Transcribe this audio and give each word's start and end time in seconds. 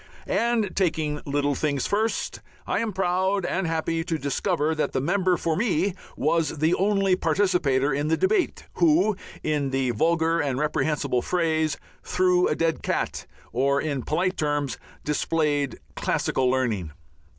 And, 0.25 0.75
taking 0.75 1.21
little 1.27 1.53
things 1.53 1.85
first, 1.85 2.41
I 2.65 2.79
am 2.79 2.91
proud 2.91 3.45
and 3.45 3.67
happy 3.67 4.03
to 4.05 4.17
discover 4.17 4.73
that 4.73 4.93
the 4.93 4.99
member 4.99 5.37
for 5.37 5.55
me 5.55 5.93
was 6.17 6.57
the 6.57 6.73
only 6.73 7.15
participator 7.15 7.93
in 7.93 8.07
the 8.07 8.17
debate 8.17 8.65
who, 8.77 9.15
in 9.43 9.69
the 9.69 9.91
vulgar 9.91 10.39
and 10.39 10.57
reprehensible 10.57 11.21
phrase, 11.21 11.77
"threw 12.01 12.47
a 12.47 12.55
dead 12.55 12.81
cat," 12.81 13.27
or, 13.53 13.79
in 13.79 14.01
polite 14.01 14.37
terms, 14.37 14.79
displayed 15.03 15.77
classical 15.95 16.49
learning. 16.49 16.89